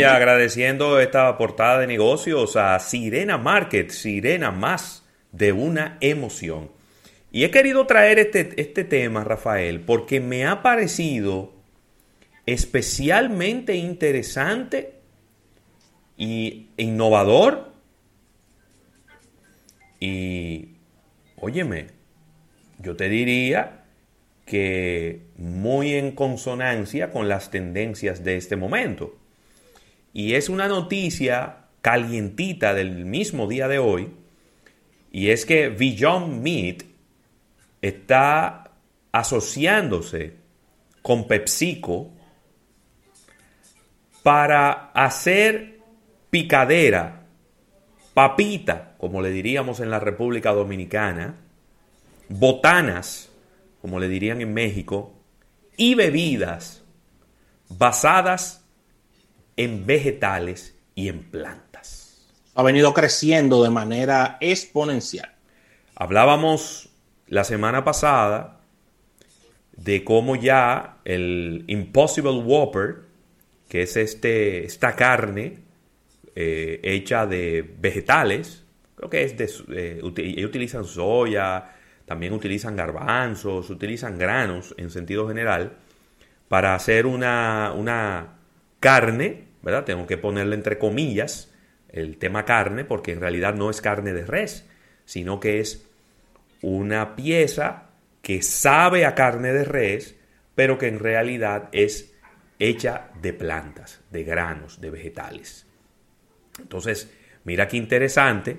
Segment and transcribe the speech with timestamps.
[0.00, 6.70] y agradeciendo esta portada de negocios a Sirena Market, Sirena más de una emoción.
[7.30, 11.52] Y he querido traer este, este tema, Rafael, porque me ha parecido
[12.46, 14.94] especialmente interesante
[16.16, 17.72] y innovador.
[20.00, 20.76] Y,
[21.36, 21.88] óyeme,
[22.78, 23.84] yo te diría
[24.46, 29.19] que muy en consonancia con las tendencias de este momento.
[30.12, 34.10] Y es una noticia calientita del mismo día de hoy,
[35.12, 36.82] y es que Beyond Meat
[37.80, 38.70] está
[39.12, 40.34] asociándose
[41.02, 42.12] con PepsiCo
[44.22, 45.80] para hacer
[46.30, 47.26] picadera,
[48.14, 51.36] papita, como le diríamos en la República Dominicana,
[52.28, 53.30] botanas,
[53.80, 55.14] como le dirían en México,
[55.76, 56.84] y bebidas
[57.68, 58.59] basadas
[59.64, 62.26] en vegetales y en plantas.
[62.54, 65.34] Ha venido creciendo de manera exponencial.
[65.94, 66.88] Hablábamos
[67.26, 68.60] la semana pasada
[69.76, 73.02] de cómo ya el Impossible Whopper,
[73.68, 75.58] que es este, esta carne
[76.34, 78.64] eh, hecha de vegetales,
[78.94, 79.44] creo que es de,
[79.76, 81.70] eh, ellos utilizan soya,
[82.06, 85.74] también utilizan garbanzos, utilizan granos en sentido general,
[86.48, 88.38] para hacer una, una
[88.80, 89.49] carne,
[89.84, 91.52] Tengo que ponerle entre comillas
[91.88, 94.66] el tema carne, porque en realidad no es carne de res,
[95.04, 95.86] sino que es
[96.62, 97.90] una pieza
[98.22, 100.16] que sabe a carne de res,
[100.54, 102.12] pero que en realidad es
[102.58, 105.66] hecha de plantas, de granos, de vegetales.
[106.58, 107.12] Entonces,
[107.44, 108.58] mira qué interesante,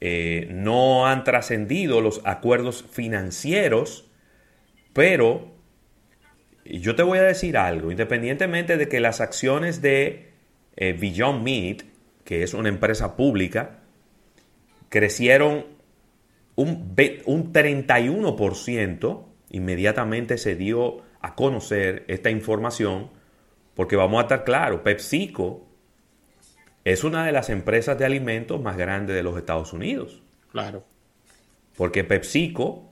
[0.00, 4.10] eh, no han trascendido los acuerdos financieros,
[4.92, 5.57] pero
[6.68, 10.32] yo te voy a decir algo, independientemente de que las acciones de
[10.76, 11.82] eh, Beyond Meat,
[12.24, 13.80] que es una empresa pública,
[14.88, 15.66] crecieron
[16.56, 23.10] un, un 31%, inmediatamente se dio a conocer esta información,
[23.74, 25.66] porque vamos a estar claros, PepsiCo
[26.84, 30.22] es una de las empresas de alimentos más grandes de los Estados Unidos.
[30.50, 30.84] Claro.
[31.76, 32.88] Porque PepsiCo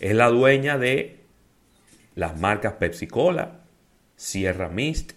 [0.00, 1.23] es la dueña de
[2.14, 3.64] las marcas Pepsi Cola,
[4.16, 5.12] Sierra Mist,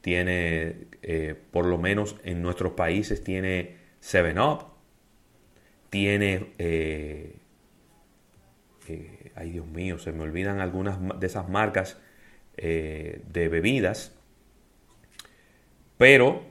[0.00, 4.66] tiene, eh, por lo menos en nuestros países, tiene 7-Up,
[5.90, 7.36] tiene, eh,
[8.88, 11.98] eh, ay Dios mío, se me olvidan algunas de esas marcas
[12.56, 14.18] de bebidas,
[15.96, 16.42] pero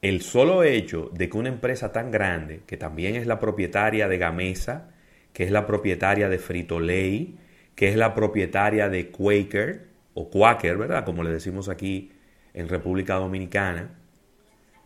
[0.00, 4.16] el solo hecho de que una empresa tan grande, que también es la propietaria de
[4.16, 4.93] Gamesa,
[5.34, 7.36] que es la propietaria de Frito Lay,
[7.74, 11.04] que es la propietaria de Quaker, o Quaker, ¿verdad?
[11.04, 12.12] Como le decimos aquí
[12.54, 13.90] en República Dominicana.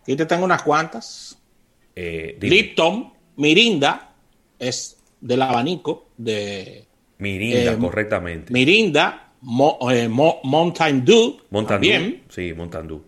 [0.07, 1.39] Y te tengo unas cuantas.
[1.95, 4.15] Eh, Lipton, Mirinda,
[4.59, 6.87] es del abanico de...
[7.19, 8.53] Mirinda, eh, correctamente.
[8.53, 12.21] Mirinda, Mo, eh, Mo, Mountain Dew, Mountain también Dew.
[12.31, 13.03] Sí, Mountain Dew.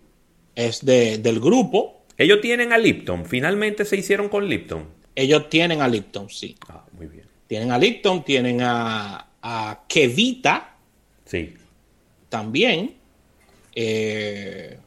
[0.55, 2.03] es de, del grupo.
[2.19, 3.25] Ellos tienen a Lipton.
[3.25, 4.85] Finalmente se hicieron con Lipton.
[5.15, 6.55] Ellos tienen a Lipton, sí.
[6.69, 7.30] Ah, muy bien.
[7.51, 10.77] Tienen a Lipton, tienen a, a Kevita
[11.25, 11.53] Sí.
[12.29, 12.95] también.
[13.75, 14.79] Eh,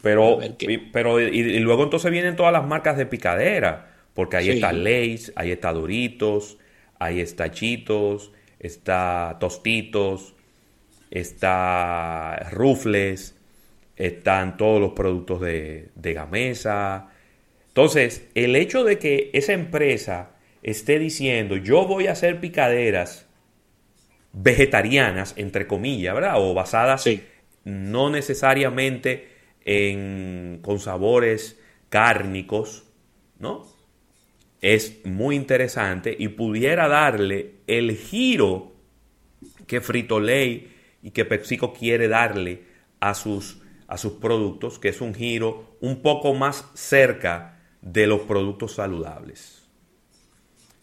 [0.00, 3.90] Pero, y, pero y, y luego entonces vienen todas las marcas de picadera.
[4.14, 4.50] Porque ahí Sí.
[4.52, 6.56] está Lays, ahí está Doritos,
[6.98, 10.34] ahí está Chitos, está Tostitos,
[11.10, 13.36] está Rufles,
[13.96, 17.10] están todos los productos de, de Gamesa.
[17.68, 20.30] Entonces, el hecho de que esa empresa
[20.62, 23.26] esté diciendo yo voy a hacer picaderas
[24.32, 26.34] vegetarianas, entre comillas, ¿verdad?
[26.38, 27.22] O basadas Sí.
[27.64, 29.28] no necesariamente
[29.64, 32.84] en, con sabores cárnicos,
[33.38, 33.66] ¿no?
[34.60, 38.72] Es muy interesante y pudiera darle el giro
[39.66, 40.72] que Frito-Lay
[41.02, 42.62] y que PepsiCo quiere darle
[43.00, 48.20] a sus, a sus productos, que es un giro un poco más cerca de los
[48.22, 49.61] productos saludables.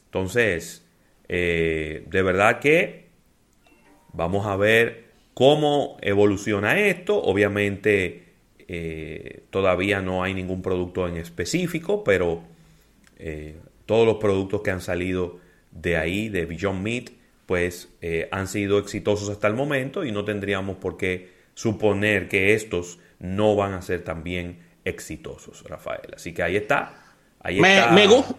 [0.09, 0.83] Entonces,
[1.27, 3.05] eh, de verdad que
[4.11, 7.21] vamos a ver cómo evoluciona esto.
[7.21, 8.23] Obviamente,
[8.67, 12.41] eh, todavía no hay ningún producto en específico, pero
[13.19, 15.37] eh, todos los productos que han salido
[15.71, 17.09] de ahí, de Beyond Meat,
[17.45, 17.89] pues
[18.29, 23.55] han sido exitosos hasta el momento y no tendríamos por qué suponer que estos no
[23.55, 26.13] van a ser también exitosos, Rafael.
[26.15, 27.08] Así que ahí está.
[27.41, 27.91] Ahí me, está.
[27.91, 28.35] me gu-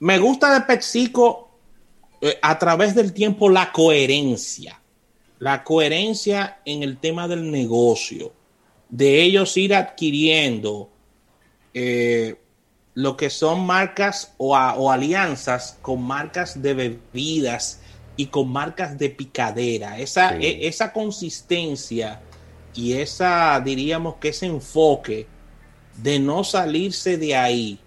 [0.00, 1.50] me gusta de PepsiCo
[2.20, 4.80] eh, a través del tiempo la coherencia.
[5.38, 8.32] La coherencia en el tema del negocio.
[8.88, 10.90] de ellos ir adquiriendo
[11.72, 12.36] eh,
[12.94, 14.54] lo que son marcas o,
[14.90, 17.80] alianzas con marcas de bebidas
[18.18, 19.98] y con marcas de picadera.
[19.98, 22.20] Esa, e, esa consistencia
[22.74, 25.26] y esa, diríamos que ese enfoque
[25.96, 27.78] de no salirse de ahí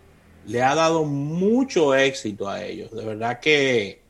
[0.48, 2.92] le ha dado mucho éxito a ellos.
[2.92, 4.02] De verdad que,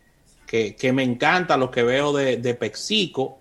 [0.45, 3.39] que, me encanta lo que veo de, de Pexico.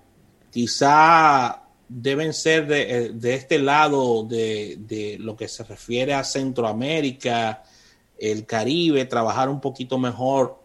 [0.50, 7.62] Quizá deben ser de, eh, este lado de, lo que se refiere a Centroamérica,
[8.18, 10.62] el Caribe, trabajar un poquito mejor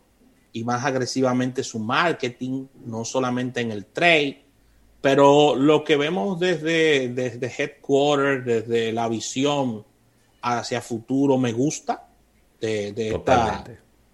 [0.54, 4.44] y más agresivamente su marketing, no solamente en el trade,
[5.02, 9.86] pero lo que vemos desde, desde Headquarters, desde la visión
[10.42, 12.09] hacia futuro, me gusta
[12.60, 13.22] de, de,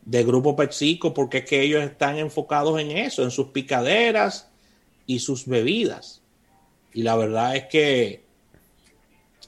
[0.06, 4.50] de Grupo Pepsico, porque es que ellos están enfocados en eso, en sus picaderas
[5.06, 6.22] y sus bebidas.
[6.94, 8.24] Y la verdad es que,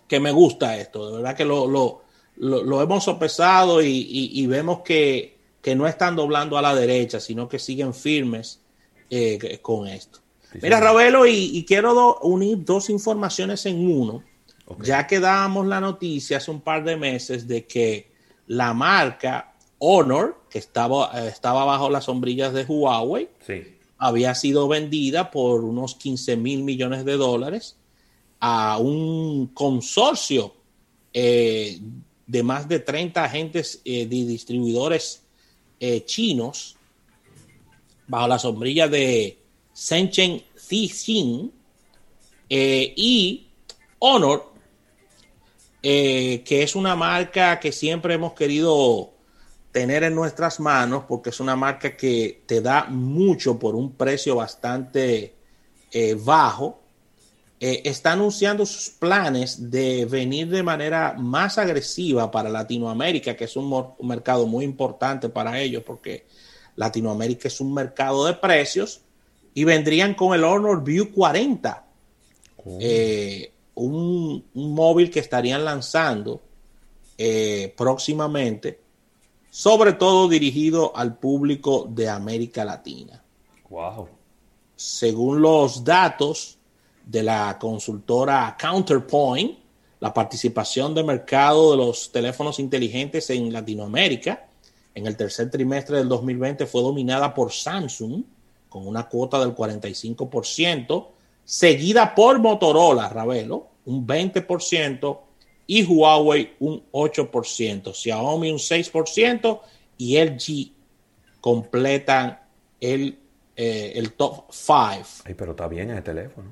[0.08, 5.38] que me gusta esto, de verdad que lo, lo, hemos sopesado y, vemos que,
[5.76, 8.62] no están doblando a la derecha, sino que siguen firmes
[9.10, 10.20] eh, con esto.
[10.62, 14.24] Mira, Ravelo, y, quiero unir dos informaciones en uno,
[14.82, 18.17] ya que dábamos la noticia hace un par de meses de que
[18.48, 23.64] la marca Honor, que estaba, eh, estaba bajo las sombrillas de Huawei, sí.
[23.98, 27.78] había sido vendida por unos 15 mil millones de dólares
[28.40, 30.54] a un consorcio
[31.14, 31.80] eh,
[32.26, 35.24] de más de 30 agentes eh, de distribuidores
[35.80, 36.76] eh, chinos
[38.08, 39.38] bajo la sombrilla de
[39.74, 41.52] Shenzhen Zixin
[42.50, 43.48] y
[44.00, 44.54] Honor,
[45.81, 49.13] que es una marca que siempre hemos querido
[49.77, 54.35] tener en nuestras manos porque es una marca que te da mucho por un precio
[54.35, 55.35] bastante
[55.91, 56.79] eh, bajo.
[57.59, 63.56] Eh, está anunciando sus planes de venir de manera más agresiva para Latinoamérica, que es
[63.56, 66.25] un, mercado muy importante para ellos porque
[66.75, 69.01] Latinoamérica es un mercado de precios
[69.53, 71.85] y vendrían con el Honor View 40,
[72.79, 76.41] eh, un, móvil que estarían lanzando
[77.75, 78.79] próximamente
[79.50, 83.24] sobre todo dirigido al público de América Latina.
[83.69, 84.07] Wow.
[84.75, 86.59] Según los datos
[87.03, 89.57] de la consultora Counterpoint,
[90.00, 94.47] la participación de mercado de los teléfonos inteligentes en Latinoamérica
[94.94, 98.24] en el tercer trimestre del 2020 fue dominada por Samsung
[98.69, 101.07] con una cuota del 45%,
[101.48, 105.20] seguida por Motorola, Ravelo, un 20%,
[105.66, 109.62] y Huawei un 8%, Xiaomi un 6%
[109.98, 110.72] y LG
[111.40, 112.40] completan
[112.80, 113.18] el,
[113.56, 115.24] eh, el top 5.
[115.26, 116.50] Ay, pero está bien el teléfono.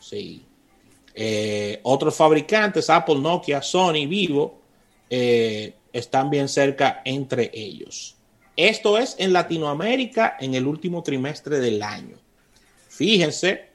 [0.00, 0.44] Sí.
[1.14, 4.60] Eh, otros fabricantes, Apple, Nokia, Sony, Vivo,
[5.10, 8.16] eh, están bien cerca entre ellos.
[8.56, 12.16] Esto es en Latinoamérica en el último trimestre del año.
[12.88, 13.67] Fíjense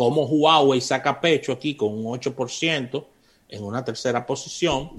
[0.00, 3.04] como Huawei saca pecho aquí con un 8%
[3.50, 4.92] en una tercera posición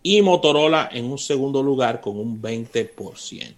[0.00, 3.52] y Motorola en un segundo lugar con un 20%.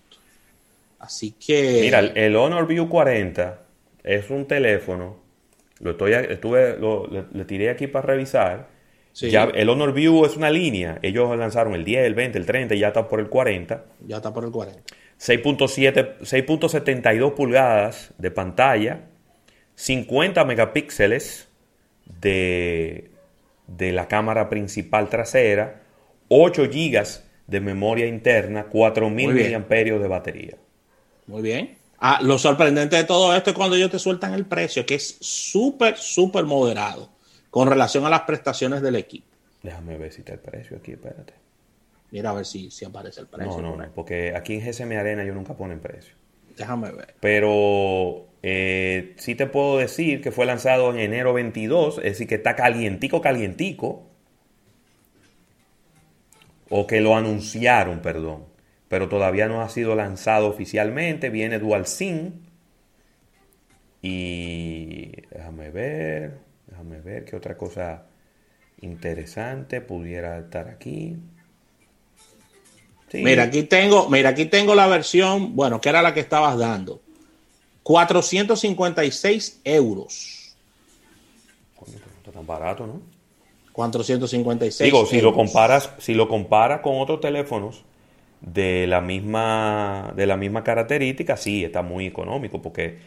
[1.01, 1.81] Así que...
[1.83, 3.61] Mira, el Honor View 40
[4.05, 5.19] es un teléfono,
[5.81, 6.79] lo estoy, estuve,
[7.35, 8.71] le, tiré aquí para revisar.
[9.13, 10.99] Ya, el Honor View es una línea.
[11.03, 13.85] Ellos lanzaron el 10, el 20, el 30 y ya está por el 40.
[14.07, 14.81] Ya está por el 40.
[15.21, 19.11] 6.72 pulgadas de pantalla,
[19.77, 21.49] 50 megapíxeles
[22.21, 23.11] de,
[23.67, 25.83] de la cámara principal trasera,
[26.29, 27.07] 8 GB
[27.47, 30.57] de memoria interna, 4000 mAh de batería.
[31.27, 31.79] Muy bien.
[31.99, 35.17] Ah, lo sorprendente de todo esto es cuando ellos te sueltan el precio, que es
[35.21, 37.11] súper, súper moderado
[37.51, 39.27] con relación a las prestaciones del equipo.
[39.63, 41.33] Déjame ver si está el precio aquí, espérate.
[42.11, 43.61] Mira a ver si, si aparece el precio.
[43.61, 46.15] No, no, no, porque aquí en GSM Arena yo nunca ponen precio.
[46.57, 47.15] Déjame ver.
[47.21, 52.37] Pero eh, sí te puedo decir que fue lanzado en enero 22, es decir, que
[52.37, 54.07] está calientico, calientico.
[56.69, 58.45] O que lo anunciaron, perdón.
[58.87, 61.29] Pero todavía no ha sido lanzado oficialmente.
[61.29, 62.45] Viene Dual SIM.
[64.01, 66.39] Y déjame ver,
[66.69, 68.07] déjame ver qué otra cosa
[68.81, 71.17] interesante pudiera estar aquí.
[73.13, 77.03] Mira, aquí tengo, mira, aquí tengo la versión, bueno, que era la que estabas dando.
[77.87, 80.57] 456 euros.
[82.17, 83.01] está tan barato, ¿no?
[83.71, 84.85] 456.
[84.85, 87.85] Digo, si lo comparas, si lo comparas con otros teléfonos
[88.41, 92.99] de la misma de la misma característica, sí, está muy económico porque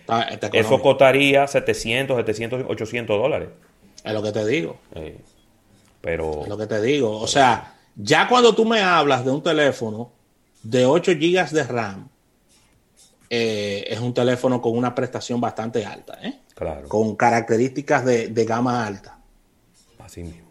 [0.53, 3.50] eso costaría 700, 700, 800 dólares.
[4.01, 4.77] Es lo que te digo.
[4.95, 5.17] Eh,
[6.00, 6.43] pero.
[6.43, 7.19] Es lo que te digo.
[7.19, 10.09] O sea, ya cuando tú me hablas de un teléfono
[10.63, 12.07] de 8 GB de RAM,
[13.29, 16.39] eh, es un teléfono con una prestación bastante alta, ¿eh?
[16.55, 16.89] Claro.
[16.89, 19.19] con características de, de gama alta.
[20.00, 20.50] Así mismo.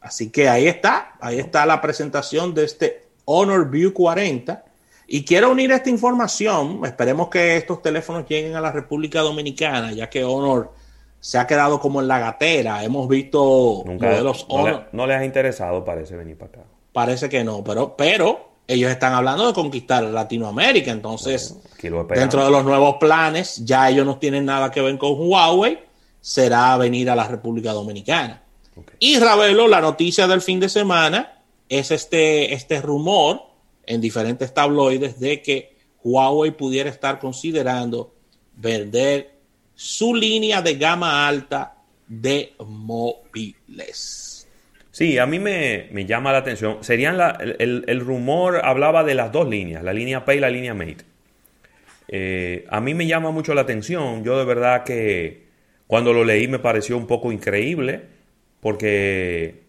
[0.00, 4.64] Así que ahí está, ahí está la presentación de este Honor View 40.
[5.06, 10.08] Y quiero unir esta información, esperemos que estos teléfonos lleguen a la República Dominicana, ya
[10.08, 10.72] que Honor
[11.18, 12.84] se ha quedado como en la gatera.
[12.84, 16.62] Hemos visto Nunca, modelos no, le, Honor, no les ha interesado, parece, venir para acá.
[16.92, 21.56] parece que no, pero, pero ellos están hablando de conquistar Latinoamérica, entonces
[22.14, 25.78] dentro de los nuevos planes, ya ellos no tienen nada que ver con Huawei,
[26.20, 28.42] será venir a la República Dominicana.
[28.98, 33.42] Y Ravelo, la noticia del fin de semana es este, este rumor
[33.86, 38.14] en diferentes tabloides de que Huawei pudiera estar considerando
[38.56, 39.34] vender
[39.74, 41.76] su línea de gama alta
[42.06, 44.39] de móviles.
[45.00, 46.84] Sí, a mí me, me llama la atención.
[46.84, 50.50] Serían la- el, el- rumor hablaba de las dos líneas, la línea P y la
[50.50, 51.04] línea Mate.
[52.08, 54.24] Eh, a mí me llama mucho la atención.
[54.24, 55.46] Yo de verdad que
[55.86, 58.02] cuando lo leí me pareció un poco increíble
[58.60, 59.62] porque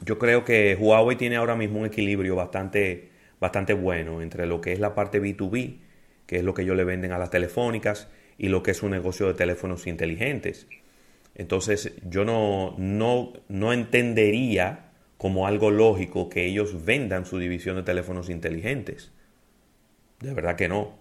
[0.00, 3.10] yo creo que Huawei tiene ahora mismo un equilibrio bastante,
[3.40, 5.78] bastante bueno entre lo que es la parte B2B,
[6.26, 8.08] que es lo que ellos le venden a las telefónicas,
[8.38, 10.68] y lo que es un negocio de teléfonos inteligentes.
[11.34, 17.82] Entonces yo no, no, no entendería como algo lógico que ellos vendan su división de
[17.82, 19.12] teléfonos inteligentes.
[20.20, 20.96] De verdad que no.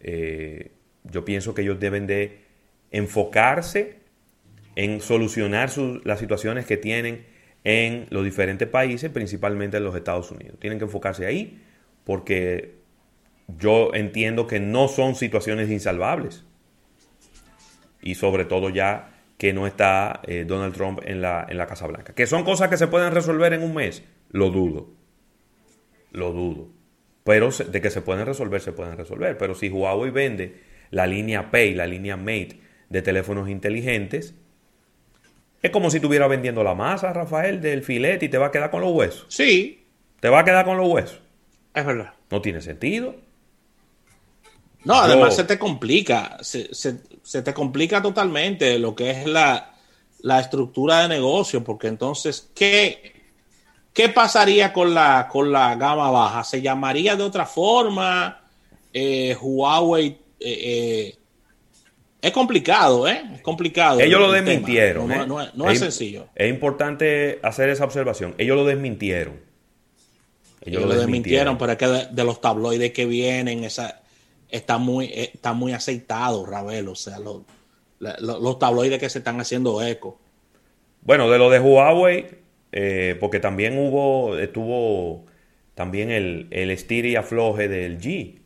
[0.00, 0.70] Eh,
[1.04, 2.44] yo pienso que ellos deben de
[2.90, 3.98] enfocarse
[4.76, 5.70] en solucionar
[6.04, 7.26] las situaciones que tienen
[7.64, 10.58] en los diferentes países, principalmente en los Estados Unidos.
[10.60, 11.62] Tienen que enfocarse ahí
[12.04, 12.74] porque
[13.58, 16.44] yo entiendo que no son situaciones insalvables.
[18.02, 21.86] Y sobre todo ya que no está eh, Donald Trump en la, en la Casa
[21.86, 22.14] Blanca.
[22.14, 24.88] Que son cosas que se pueden resolver en un mes, lo dudo.
[26.12, 26.68] Lo dudo.
[27.24, 29.36] Pero de que se pueden resolver, se pueden resolver.
[29.38, 30.60] Pero si Huawei vende
[30.90, 34.34] la línea Pay, la línea Mate de teléfonos inteligentes,
[35.62, 38.70] es como si estuviera vendiendo la masa, Rafael, del filete y te va a quedar
[38.70, 39.26] con los huesos.
[39.30, 39.86] Sí,
[40.20, 41.22] Te va a quedar con los huesos.
[41.74, 42.12] es verdad.
[42.30, 43.16] No tiene sentido.
[44.84, 49.74] No, además se te complica, se, se- se te complica totalmente lo que es la,
[50.20, 53.12] la estructura de negocio, porque entonces, ¿qué,
[53.92, 56.44] qué pasaría con la, con la gama baja?
[56.44, 58.42] ¿Se llamaría de otra forma?
[58.92, 61.18] Eh, Huawei, eh, eh,
[62.20, 63.22] es complicado, ¿eh?
[63.34, 64.00] Es complicado.
[64.00, 65.08] Ellos lo el desmintieron.
[65.08, 66.28] No, no- no es, no es im- sencillo.
[66.34, 68.34] Es importante hacer esa observación.
[68.38, 69.40] Ellos lo desmintieron.
[70.62, 74.00] Ellos lo desmintieron, pero es que de, de los tabloides que vienen, esa,
[74.56, 76.92] está muy, eh, está muy aceitado, Ravelo.
[76.92, 77.42] O sea, los,
[77.98, 80.18] los tabloides que se están haciendo eco.
[81.02, 82.26] Bueno, de lo de Huawei,
[82.72, 85.26] eh, porque también hubo, estuvo
[85.74, 88.40] también el, el estir y afloje del G.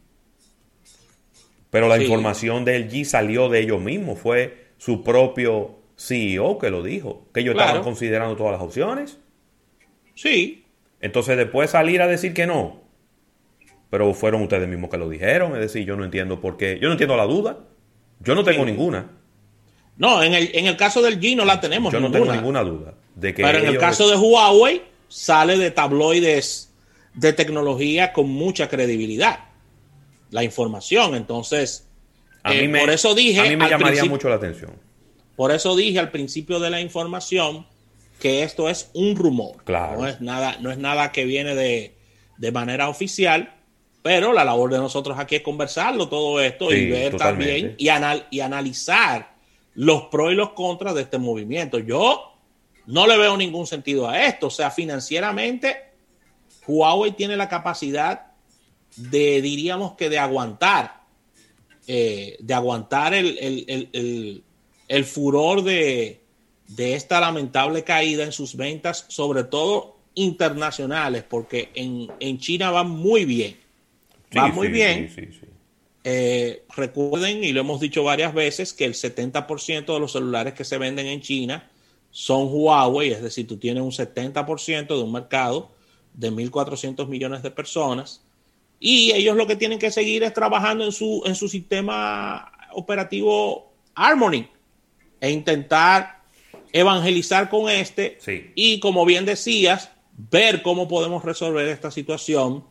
[1.71, 2.03] Pero la Sí.
[2.03, 4.19] información del G salió de ellos mismos.
[4.19, 7.27] Fue su propio CEO que lo dijo.
[7.35, 7.69] Que ellos Claro.
[7.69, 9.19] estaban considerando todas las opciones.
[10.15, 10.65] Sí,
[11.01, 12.81] Entonces después salir a decir que no.
[13.91, 15.55] Pero fueron ustedes mismos que lo dijeron.
[15.55, 16.79] Es decir, yo no entiendo por qué.
[16.81, 17.59] Yo no entiendo la duda.
[18.21, 18.71] Yo no tengo Sí.
[18.71, 19.11] ninguna.
[19.97, 22.63] no, en el, en el caso del G no la tenemos Yo no tengo ninguna
[22.63, 22.95] duda.
[23.15, 26.73] De que pero en el caso de Huawei, sale de tabloides
[27.15, 29.41] de tecnología con mucha credibilidad.
[30.31, 31.15] La información.
[31.15, 31.89] Entonces,
[32.43, 33.41] a eh, mí me, por eso dije.
[33.41, 34.73] a mí me llamaría mucho la atención.
[35.35, 37.67] Por eso dije al principio de la información
[38.21, 39.63] que esto es un rumor.
[39.65, 40.01] Claro.
[40.01, 41.95] No es nada, no es nada que viene de,
[42.37, 43.55] de manera oficial,
[44.03, 47.53] pero la labor de nosotros aquí es conversarlo todo esto y ver totalmente.
[47.53, 49.35] también y, anal- y analizar
[49.75, 51.79] los pros y los contras de este movimiento.
[51.79, 52.33] Yo
[52.87, 54.47] no le veo ningún sentido a esto.
[54.47, 55.77] O sea, financieramente,
[56.67, 58.27] Huawei tiene la capacidad
[58.97, 61.03] de, diríamos que de aguantar,
[61.87, 64.43] eh, de aguantar el, el- el- el-
[64.89, 66.21] el furor de,
[66.69, 72.89] de esta lamentable caída en sus ventas, sobre todo internacionales, porque en, en China van
[72.91, 73.59] muy bien.
[74.37, 75.11] Va muy sí, bien.
[75.15, 75.29] sí.
[76.05, 80.65] Eh, recuerden, y lo hemos dicho varias veces, que el 70% de los celulares que
[80.65, 81.71] se venden en China
[82.11, 85.71] son Huawei, es decir, tú tienes un 70% de un mercado
[86.15, 88.23] de 1.400 millones de personas,
[88.81, 93.73] y ellos lo que tienen que seguir es trabajando en su, en su sistema operativo
[93.95, 94.47] Harmony
[95.21, 96.23] e intentar
[96.73, 98.53] evangelizar con este Sí.
[98.55, 99.91] y, como bien decías,
[100.31, 102.65] ver cómo podemos resolver esta situación,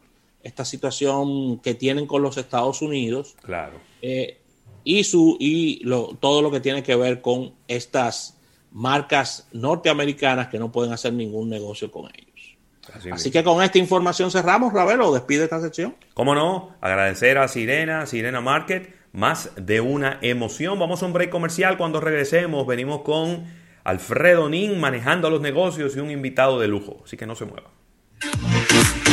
[0.43, 3.79] esta situación que tienen con los Estados Unidos Claro.
[4.01, 4.39] eh,
[4.83, 8.39] y, su, y lo- todo lo que tiene que ver con estas
[8.71, 12.27] marcas norteamericanas que no pueden hacer ningún negocio con ellos.
[13.11, 15.95] Así, que con esta información cerramos, Ravelo, despide esta sección.
[16.13, 16.73] ¿Cómo no?
[16.79, 20.79] Agradecer a Sirena, Sirena Market, más de una emoción.
[20.79, 21.77] Vamos a un break comercial.
[21.77, 23.45] Cuando regresemos, venimos con
[23.83, 27.01] Alfredo Nin manejando los negocios y un invitado de lujo.
[27.03, 27.71] Así que no se muevan.